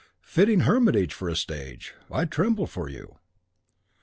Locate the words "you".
2.89-3.17